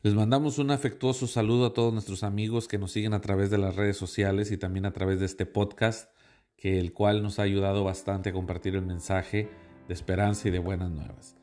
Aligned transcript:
Les 0.00 0.14
mandamos 0.14 0.60
un 0.60 0.70
afectuoso 0.70 1.26
saludo 1.26 1.66
a 1.66 1.72
todos 1.72 1.92
nuestros 1.92 2.22
amigos 2.22 2.68
que 2.68 2.78
nos 2.78 2.92
siguen 2.92 3.14
a 3.14 3.20
través 3.20 3.50
de 3.50 3.58
las 3.58 3.74
redes 3.74 3.96
sociales 3.96 4.52
y 4.52 4.56
también 4.56 4.86
a 4.86 4.92
través 4.92 5.18
de 5.18 5.26
este 5.26 5.44
podcast, 5.44 6.08
que 6.56 6.78
el 6.78 6.92
cual 6.92 7.20
nos 7.20 7.40
ha 7.40 7.42
ayudado 7.42 7.82
bastante 7.82 8.28
a 8.28 8.32
compartir 8.32 8.76
el 8.76 8.86
mensaje 8.86 9.50
de 9.88 9.94
esperanza 9.94 10.46
y 10.46 10.52
de 10.52 10.60
buenas 10.60 10.92
nuevas. 10.92 11.36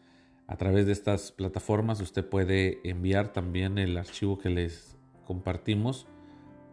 A 0.47 0.55
través 0.55 0.86
de 0.86 0.94
estas 0.94 1.33
plataformas 1.33 1.99
usted 1.99 2.23
puede 2.23 2.79
enviar 2.90 3.33
también 3.33 3.78
el 3.78 3.97
archivo 3.97 4.37
que 4.37 4.49
les 4.49 4.96
compartimos 5.26 6.08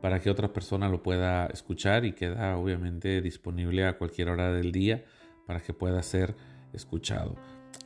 para 0.01 0.21
que 0.21 0.31
otra 0.31 0.53
persona 0.53 0.89
lo 0.89 1.03
pueda 1.03 1.47
escuchar 1.47 2.05
y 2.05 2.13
queda 2.13 2.57
obviamente 2.59 3.21
disponible 3.21 3.87
a 3.87 3.99
cualquier 3.99 4.29
hora 4.29 4.53
del 4.53 4.71
día 4.71 5.05
para 5.49 5.61
que 5.61 5.75
pueda 5.75 6.01
ser 6.05 6.37
escuchado. 6.73 7.35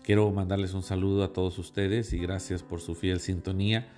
Quiero 0.07 0.31
mandarles 0.31 0.73
un 0.73 0.83
saludo 0.83 1.23
a 1.25 1.35
todos 1.35 1.59
ustedes 1.59 2.15
y 2.15 2.19
gracias 2.19 2.63
por 2.63 2.81
su 2.81 2.95
fiel 2.95 3.21
sintonía. 3.21 3.89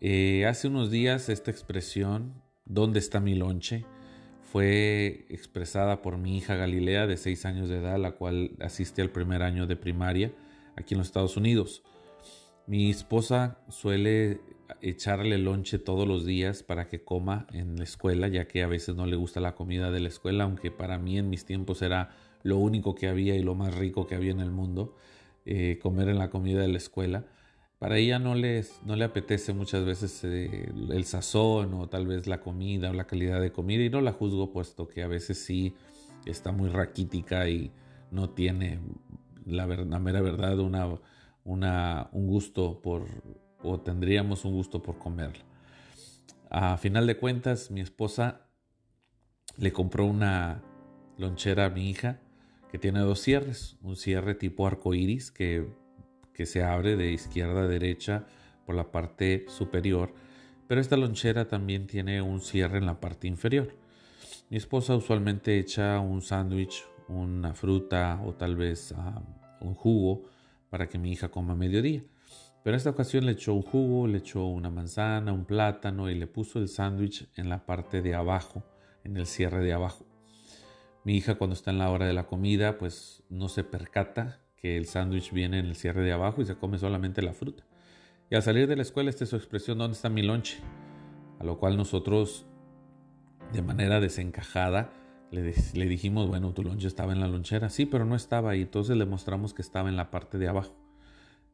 Eh, 0.00 0.44
hace 0.46 0.66
unos 0.66 0.90
días 0.90 1.28
esta 1.28 1.52
expresión, 1.52 2.42
¿dónde 2.64 2.98
está 2.98 3.20
mi 3.20 3.36
lonche? 3.36 3.84
fue 4.54 5.26
expresada 5.30 6.00
por 6.00 6.16
mi 6.16 6.38
hija 6.38 6.54
Galilea 6.54 7.08
de 7.08 7.16
6 7.16 7.44
años 7.44 7.68
de 7.68 7.78
edad, 7.78 7.98
la 7.98 8.12
cual 8.12 8.52
asiste 8.60 9.02
al 9.02 9.10
primer 9.10 9.42
año 9.42 9.66
de 9.66 9.74
primaria 9.74 10.32
aquí 10.76 10.94
en 10.94 10.98
los 10.98 11.08
Estados 11.08 11.36
Unidos. 11.36 11.82
Mi 12.68 12.88
esposa 12.88 13.58
suele 13.68 14.40
echarle 14.80 15.38
lonche 15.38 15.80
todos 15.80 16.06
los 16.06 16.24
días 16.24 16.62
para 16.62 16.86
que 16.86 17.02
coma 17.02 17.48
en 17.52 17.78
la 17.78 17.82
escuela, 17.82 18.28
ya 18.28 18.46
que 18.46 18.62
a 18.62 18.68
veces 18.68 18.94
no 18.94 19.06
le 19.06 19.16
gusta 19.16 19.40
la 19.40 19.56
comida 19.56 19.90
de 19.90 19.98
la 19.98 20.06
escuela, 20.06 20.44
aunque 20.44 20.70
para 20.70 20.98
mí 20.98 21.18
en 21.18 21.30
mis 21.30 21.44
tiempos 21.44 21.82
era 21.82 22.14
lo 22.44 22.58
único 22.58 22.94
que 22.94 23.08
había 23.08 23.34
y 23.34 23.42
lo 23.42 23.56
más 23.56 23.74
rico 23.74 24.06
que 24.06 24.14
había 24.14 24.30
en 24.30 24.40
el 24.40 24.52
mundo. 24.52 24.94
Eh, 25.46 25.78
comer 25.82 26.08
en 26.08 26.18
la 26.18 26.30
comida 26.30 26.62
de 26.62 26.68
la 26.68 26.78
escuela. 26.78 27.26
Para 27.78 27.98
ella 27.98 28.18
no, 28.18 28.34
les, 28.34 28.80
no 28.84 28.96
le 28.96 29.04
apetece 29.04 29.52
muchas 29.52 29.84
veces 29.84 30.24
eh, 30.24 30.72
el 30.90 31.04
sazón 31.04 31.74
o 31.74 31.86
tal 31.86 32.06
vez 32.06 32.26
la 32.26 32.40
comida 32.40 32.88
o 32.88 32.94
la 32.94 33.06
calidad 33.06 33.42
de 33.42 33.52
comida 33.52 33.82
y 33.82 33.90
no 33.90 34.00
la 34.00 34.12
juzgo 34.12 34.52
puesto 34.52 34.88
que 34.88 35.02
a 35.02 35.06
veces 35.06 35.44
sí 35.44 35.74
está 36.24 36.50
muy 36.50 36.70
raquítica 36.70 37.46
y 37.46 37.70
no 38.10 38.30
tiene 38.30 38.78
la, 39.44 39.66
la 39.66 39.98
mera 39.98 40.22
verdad 40.22 40.58
una, 40.60 40.88
una, 41.44 42.08
un 42.12 42.26
gusto 42.26 42.80
por 42.80 43.04
o 43.62 43.78
tendríamos 43.80 44.46
un 44.46 44.54
gusto 44.54 44.82
por 44.82 44.96
comerla. 44.96 45.44
A 46.48 46.78
final 46.78 47.06
de 47.06 47.18
cuentas 47.18 47.70
mi 47.70 47.82
esposa 47.82 48.46
le 49.58 49.74
compró 49.74 50.06
una 50.06 50.62
lonchera 51.18 51.66
a 51.66 51.70
mi 51.70 51.90
hija 51.90 52.20
tiene 52.78 53.00
dos 53.00 53.20
cierres, 53.20 53.76
un 53.82 53.96
cierre 53.96 54.34
tipo 54.34 54.66
arco 54.66 54.94
iris 54.94 55.30
que, 55.30 55.66
que 56.32 56.46
se 56.46 56.62
abre 56.62 56.96
de 56.96 57.12
izquierda 57.12 57.62
a 57.62 57.68
derecha 57.68 58.26
por 58.66 58.74
la 58.74 58.90
parte 58.90 59.44
superior, 59.48 60.14
pero 60.66 60.80
esta 60.80 60.96
lonchera 60.96 61.46
también 61.46 61.86
tiene 61.86 62.22
un 62.22 62.40
cierre 62.40 62.78
en 62.78 62.86
la 62.86 63.00
parte 63.00 63.28
inferior. 63.28 63.76
Mi 64.50 64.56
esposa 64.56 64.96
usualmente 64.96 65.58
echa 65.58 66.00
un 66.00 66.22
sándwich, 66.22 66.84
una 67.08 67.54
fruta 67.54 68.20
o 68.24 68.34
tal 68.34 68.56
vez 68.56 68.94
un 69.60 69.74
jugo 69.74 70.24
para 70.70 70.88
que 70.88 70.98
mi 70.98 71.12
hija 71.12 71.28
coma 71.28 71.52
a 71.52 71.56
mediodía. 71.56 72.02
Pero 72.62 72.74
en 72.74 72.78
esta 72.78 72.90
ocasión 72.90 73.26
le 73.26 73.32
echó 73.32 73.52
un 73.52 73.62
jugo, 73.62 74.06
le 74.06 74.18
echó 74.18 74.46
una 74.46 74.70
manzana, 74.70 75.32
un 75.32 75.44
plátano 75.44 76.08
y 76.08 76.14
le 76.14 76.26
puso 76.26 76.58
el 76.58 76.68
sándwich 76.68 77.28
en 77.36 77.50
la 77.50 77.66
parte 77.66 78.00
de 78.00 78.14
abajo, 78.14 78.64
en 79.04 79.18
el 79.18 79.26
cierre 79.26 79.62
de 79.62 79.74
abajo. 79.74 80.06
Mi 81.04 81.16
hija 81.16 81.34
cuando 81.36 81.54
está 81.54 81.70
en 81.70 81.78
la 81.78 81.90
hora 81.90 82.06
de 82.06 82.14
la 82.14 82.26
comida, 82.26 82.78
pues 82.78 83.22
no 83.28 83.48
se 83.48 83.62
percata 83.62 84.40
que 84.56 84.76
el 84.76 84.86
sándwich 84.86 85.32
viene 85.32 85.58
en 85.58 85.66
el 85.66 85.76
cierre 85.76 86.02
de 86.02 86.12
abajo 86.12 86.40
y 86.40 86.46
se 86.46 86.56
come 86.56 86.78
solamente 86.78 87.20
la 87.20 87.34
fruta. 87.34 87.64
Y 88.30 88.34
al 88.34 88.42
salir 88.42 88.66
de 88.66 88.76
la 88.76 88.82
escuela, 88.82 89.10
esta 89.10 89.24
es 89.24 89.30
su 89.30 89.36
expresión, 89.36 89.78
¿dónde 89.78 89.94
está 89.94 90.08
mi 90.08 90.22
lonche? 90.22 90.58
A 91.38 91.44
lo 91.44 91.58
cual 91.58 91.76
nosotros, 91.76 92.46
de 93.52 93.60
manera 93.60 94.00
desencajada, 94.00 94.92
le, 95.30 95.86
dijimos, 95.86 96.28
bueno, 96.28 96.52
tu 96.54 96.62
lonche 96.62 96.86
estaba 96.86 97.12
en 97.12 97.20
la 97.20 97.28
lonchera. 97.28 97.68
Sí, 97.68 97.86
pero 97.86 98.04
no 98.04 98.14
estaba 98.14 98.50
ahí. 98.50 98.62
Entonces 98.62 98.96
le 98.96 99.04
mostramos 99.04 99.52
que 99.52 99.62
estaba 99.62 99.88
en 99.88 99.96
la 99.96 100.10
parte 100.10 100.38
de 100.38 100.48
abajo. 100.48 100.74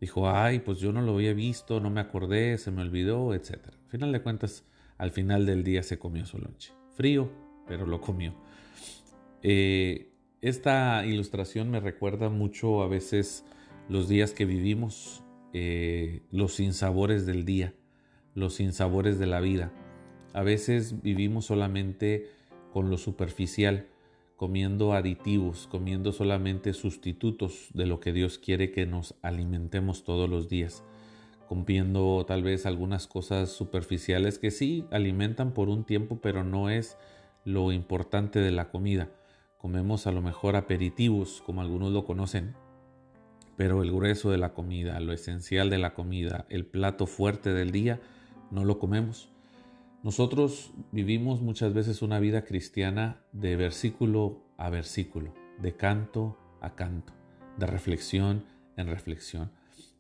Dijo, 0.00 0.30
ay, 0.30 0.60
pues 0.60 0.78
yo 0.78 0.92
no 0.92 1.02
lo 1.02 1.14
había 1.14 1.34
visto, 1.34 1.80
no 1.80 1.90
me 1.90 2.00
acordé, 2.00 2.56
se 2.58 2.70
me 2.70 2.82
olvidó, 2.82 3.34
etc. 3.34 3.58
Al 3.66 3.90
final 3.90 4.12
de 4.12 4.22
cuentas, 4.22 4.64
al 4.96 5.10
final 5.10 5.44
del 5.46 5.64
día 5.64 5.82
se 5.82 5.98
comió 5.98 6.24
su 6.24 6.38
lonche. 6.38 6.72
Frío, 6.94 7.30
pero 7.66 7.86
lo 7.86 8.00
comió. 8.00 8.34
Eh, 9.42 10.12
esta 10.42 11.04
ilustración 11.06 11.70
me 11.70 11.80
recuerda 11.80 12.28
mucho 12.28 12.82
a 12.82 12.88
veces 12.88 13.44
los 13.88 14.08
días 14.08 14.32
que 14.32 14.44
vivimos, 14.44 15.24
eh, 15.52 16.22
los 16.30 16.54
sinsabores 16.54 17.26
del 17.26 17.44
día, 17.44 17.74
los 18.34 18.54
sinsabores 18.54 19.18
de 19.18 19.26
la 19.26 19.40
vida. 19.40 19.72
A 20.32 20.42
veces 20.42 21.02
vivimos 21.02 21.46
solamente 21.46 22.30
con 22.72 22.90
lo 22.90 22.98
superficial, 22.98 23.88
comiendo 24.36 24.92
aditivos, 24.92 25.66
comiendo 25.66 26.12
solamente 26.12 26.72
sustitutos 26.72 27.68
de 27.74 27.86
lo 27.86 28.00
que 28.00 28.12
Dios 28.12 28.38
quiere 28.38 28.70
que 28.70 28.86
nos 28.86 29.14
alimentemos 29.22 30.04
todos 30.04 30.30
los 30.30 30.48
días, 30.48 30.84
comiendo 31.48 32.24
tal 32.26 32.42
vez 32.42 32.64
algunas 32.64 33.06
cosas 33.06 33.50
superficiales 33.50 34.38
que 34.38 34.50
sí 34.50 34.86
alimentan 34.90 35.52
por 35.52 35.68
un 35.68 35.84
tiempo, 35.84 36.20
pero 36.22 36.44
no 36.44 36.70
es 36.70 36.96
lo 37.44 37.72
importante 37.72 38.38
de 38.38 38.52
la 38.52 38.70
comida 38.70 39.10
comemos 39.60 40.06
a 40.06 40.12
lo 40.12 40.22
mejor 40.22 40.56
aperitivos, 40.56 41.42
como 41.44 41.60
algunos 41.60 41.92
lo 41.92 42.04
conocen, 42.04 42.54
pero 43.56 43.82
el 43.82 43.92
grueso 43.92 44.30
de 44.30 44.38
la 44.38 44.54
comida, 44.54 44.98
lo 45.00 45.12
esencial 45.12 45.68
de 45.68 45.76
la 45.76 45.92
comida, 45.92 46.46
el 46.48 46.64
plato 46.64 47.06
fuerte 47.06 47.52
del 47.52 47.70
día, 47.70 48.00
no 48.50 48.64
lo 48.64 48.78
comemos. 48.78 49.28
Nosotros 50.02 50.72
vivimos 50.92 51.42
muchas 51.42 51.74
veces 51.74 52.00
una 52.00 52.18
vida 52.20 52.42
cristiana 52.44 53.20
de 53.32 53.56
versículo 53.56 54.42
a 54.56 54.70
versículo, 54.70 55.34
de 55.58 55.76
canto 55.76 56.38
a 56.62 56.74
canto, 56.74 57.12
de 57.58 57.66
reflexión 57.66 58.44
en 58.78 58.86
reflexión. 58.86 59.50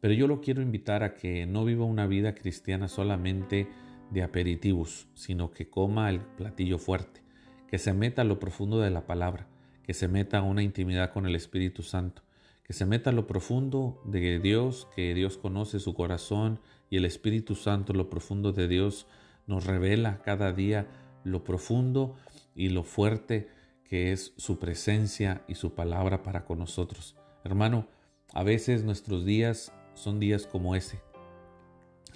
Pero 0.00 0.14
yo 0.14 0.26
lo 0.26 0.40
quiero 0.40 0.62
invitar 0.62 1.02
a 1.02 1.12
que 1.12 1.44
no 1.44 1.66
viva 1.66 1.84
una 1.84 2.06
vida 2.06 2.34
cristiana 2.34 2.88
solamente 2.88 3.68
de 4.10 4.22
aperitivos, 4.22 5.06
sino 5.14 5.50
que 5.50 5.68
coma 5.68 6.08
el 6.08 6.20
platillo 6.20 6.78
fuerte, 6.78 7.20
que 7.70 7.78
se 7.78 7.92
meta 7.92 8.22
a 8.22 8.24
lo 8.24 8.40
profundo 8.40 8.80
de 8.80 8.90
la 8.90 9.06
palabra, 9.06 9.46
que 9.84 9.94
se 9.94 10.08
meta 10.08 10.38
a 10.38 10.42
una 10.42 10.64
intimidad 10.64 11.12
con 11.12 11.24
el 11.24 11.36
Espíritu 11.36 11.84
Santo, 11.84 12.22
que 12.64 12.72
se 12.72 12.84
meta 12.84 13.10
a 13.10 13.12
lo 13.12 13.28
profundo 13.28 14.02
de 14.04 14.40
Dios, 14.40 14.88
que 14.96 15.14
Dios 15.14 15.38
conoce 15.38 15.78
su 15.78 15.94
corazón 15.94 16.58
y 16.90 16.96
el 16.96 17.04
Espíritu 17.04 17.54
Santo, 17.54 17.92
lo 17.92 18.10
profundo 18.10 18.52
de 18.52 18.66
Dios, 18.66 19.06
nos 19.46 19.66
revela 19.66 20.20
cada 20.22 20.52
día 20.52 20.88
lo 21.22 21.44
profundo 21.44 22.16
y 22.56 22.70
lo 22.70 22.82
fuerte 22.82 23.48
que 23.84 24.10
es 24.12 24.32
su 24.36 24.58
presencia 24.58 25.44
y 25.46 25.54
su 25.54 25.74
palabra 25.74 26.24
para 26.24 26.44
con 26.44 26.58
nosotros. 26.58 27.16
Hermano, 27.44 27.86
a 28.32 28.42
veces 28.42 28.82
nuestros 28.82 29.24
días 29.24 29.72
son 29.94 30.18
días 30.18 30.46
como 30.46 30.74
ese. 30.74 31.00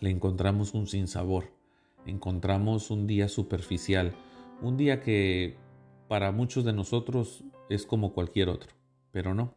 Le 0.00 0.10
encontramos 0.10 0.74
un 0.74 0.88
sinsabor, 0.88 1.52
encontramos 2.06 2.90
un 2.90 3.06
día 3.06 3.28
superficial, 3.28 4.14
un 4.62 4.76
día 4.76 5.00
que 5.00 5.56
para 6.08 6.32
muchos 6.32 6.64
de 6.64 6.72
nosotros 6.72 7.44
es 7.68 7.86
como 7.86 8.12
cualquier 8.12 8.48
otro, 8.48 8.70
pero 9.10 9.34
no. 9.34 9.54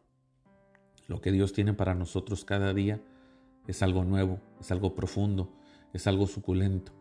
Lo 1.06 1.20
que 1.20 1.32
Dios 1.32 1.52
tiene 1.52 1.74
para 1.74 1.94
nosotros 1.94 2.44
cada 2.44 2.74
día 2.74 3.00
es 3.66 3.82
algo 3.82 4.04
nuevo, 4.04 4.40
es 4.60 4.70
algo 4.70 4.94
profundo, 4.94 5.52
es 5.92 6.06
algo 6.06 6.26
suculento. 6.26 6.92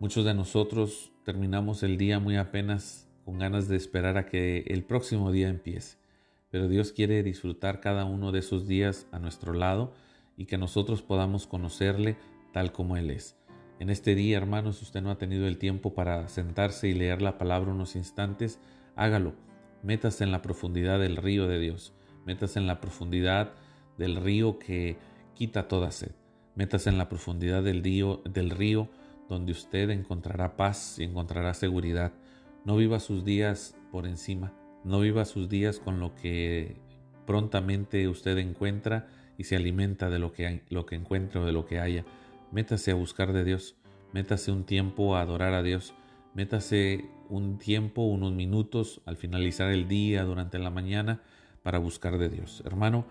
Muchos 0.00 0.24
de 0.24 0.34
nosotros 0.34 1.12
terminamos 1.24 1.82
el 1.82 1.98
día 1.98 2.20
muy 2.20 2.36
apenas 2.36 3.08
con 3.24 3.38
ganas 3.38 3.68
de 3.68 3.76
esperar 3.76 4.16
a 4.16 4.26
que 4.26 4.64
el 4.68 4.84
próximo 4.84 5.32
día 5.32 5.48
empiece. 5.48 5.98
Pero 6.50 6.68
Dios 6.68 6.92
quiere 6.92 7.22
disfrutar 7.22 7.80
cada 7.80 8.04
uno 8.04 8.32
de 8.32 8.38
esos 8.38 8.66
días 8.66 9.06
a 9.12 9.18
nuestro 9.18 9.52
lado 9.52 9.92
y 10.36 10.46
que 10.46 10.56
nosotros 10.56 11.02
podamos 11.02 11.46
conocerle 11.46 12.16
tal 12.52 12.72
como 12.72 12.96
Él 12.96 13.10
es. 13.10 13.36
En 13.80 13.90
este 13.90 14.16
día, 14.16 14.36
hermanos, 14.36 14.78
si 14.78 14.84
usted 14.84 15.02
no 15.02 15.10
ha 15.10 15.18
tenido 15.18 15.46
el 15.46 15.56
tiempo 15.56 15.94
para 15.94 16.26
sentarse 16.28 16.88
y 16.88 16.94
leer 16.94 17.22
la 17.22 17.38
palabra 17.38 17.70
unos 17.70 17.94
instantes, 17.94 18.58
hágalo. 18.96 19.34
Métase 19.84 20.24
en 20.24 20.32
la 20.32 20.42
profundidad 20.42 20.98
del 20.98 21.16
río 21.16 21.46
de 21.46 21.60
Dios. 21.60 21.92
Métase 22.26 22.58
en 22.58 22.66
la 22.66 22.80
profundidad 22.80 23.52
del 23.96 24.16
río 24.16 24.58
que 24.58 24.96
quita 25.34 25.68
toda 25.68 25.92
sed. 25.92 26.10
Métase 26.56 26.90
en 26.90 26.98
la 26.98 27.08
profundidad 27.08 27.62
del 27.62 27.84
río, 27.84 28.20
del 28.24 28.50
río 28.50 28.88
donde 29.28 29.52
usted 29.52 29.90
encontrará 29.90 30.56
paz 30.56 30.98
y 30.98 31.04
encontrará 31.04 31.54
seguridad. 31.54 32.12
No 32.64 32.76
viva 32.76 32.98
sus 32.98 33.24
días 33.24 33.76
por 33.92 34.06
encima. 34.06 34.52
No 34.82 34.98
viva 34.98 35.24
sus 35.24 35.48
días 35.48 35.78
con 35.78 36.00
lo 36.00 36.16
que 36.16 36.76
prontamente 37.26 38.08
usted 38.08 38.38
encuentra 38.38 39.06
y 39.36 39.44
se 39.44 39.54
alimenta 39.54 40.10
de 40.10 40.18
lo 40.18 40.32
que, 40.32 40.62
lo 40.68 40.84
que 40.84 40.96
encuentra 40.96 41.42
o 41.42 41.44
de 41.44 41.52
lo 41.52 41.64
que 41.64 41.78
haya 41.78 42.04
Métase 42.50 42.90
a 42.90 42.94
buscar 42.94 43.32
de 43.32 43.44
Dios, 43.44 43.76
métase 44.12 44.50
un 44.50 44.64
tiempo 44.64 45.16
a 45.16 45.20
adorar 45.20 45.52
a 45.52 45.62
Dios, 45.62 45.92
métase 46.34 47.04
un 47.28 47.58
tiempo, 47.58 48.02
unos 48.02 48.32
minutos 48.32 49.02
al 49.04 49.16
finalizar 49.16 49.70
el 49.70 49.86
día, 49.86 50.24
durante 50.24 50.58
la 50.58 50.70
mañana, 50.70 51.20
para 51.62 51.78
buscar 51.78 52.16
de 52.16 52.30
Dios. 52.30 52.62
Hermano, 52.64 53.04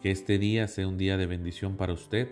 que 0.00 0.10
este 0.10 0.38
día 0.38 0.66
sea 0.66 0.88
un 0.88 0.98
día 0.98 1.16
de 1.16 1.26
bendición 1.26 1.76
para 1.76 1.92
usted. 1.92 2.28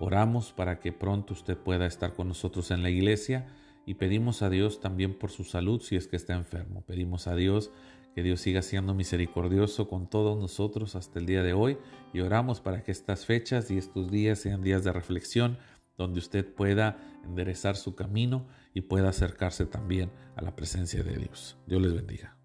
Oramos 0.00 0.52
para 0.52 0.78
que 0.78 0.92
pronto 0.92 1.32
usted 1.32 1.56
pueda 1.56 1.86
estar 1.86 2.12
con 2.12 2.28
nosotros 2.28 2.70
en 2.70 2.82
la 2.82 2.90
iglesia 2.90 3.46
y 3.86 3.94
pedimos 3.94 4.42
a 4.42 4.50
Dios 4.50 4.80
también 4.80 5.14
por 5.14 5.30
su 5.30 5.44
salud 5.44 5.80
si 5.80 5.96
es 5.96 6.06
que 6.06 6.16
está 6.16 6.34
enfermo. 6.34 6.82
Pedimos 6.86 7.26
a 7.26 7.34
Dios 7.34 7.70
que 8.14 8.22
Dios 8.22 8.40
siga 8.40 8.62
siendo 8.62 8.94
misericordioso 8.94 9.88
con 9.88 10.08
todos 10.08 10.38
nosotros 10.38 10.96
hasta 10.96 11.18
el 11.18 11.26
día 11.26 11.42
de 11.42 11.52
hoy 11.52 11.78
y 12.12 12.20
oramos 12.20 12.60
para 12.60 12.82
que 12.82 12.90
estas 12.90 13.24
fechas 13.24 13.70
y 13.70 13.78
estos 13.78 14.10
días 14.10 14.40
sean 14.40 14.62
días 14.62 14.84
de 14.84 14.92
reflexión 14.92 15.56
donde 15.98 16.20
usted 16.20 16.46
pueda 16.46 16.96
enderezar 17.24 17.76
su 17.76 17.94
camino 17.94 18.46
y 18.72 18.82
pueda 18.82 19.10
acercarse 19.10 19.66
también 19.66 20.10
a 20.36 20.42
la 20.42 20.56
presencia 20.56 21.02
de 21.02 21.18
Dios. 21.18 21.58
Dios 21.66 21.82
les 21.82 21.92
bendiga. 21.92 22.37